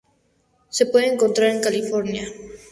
Se 0.69 0.87
puede 0.87 1.13
encontrar 1.13 1.51
en 1.51 1.61
California. 1.61 2.27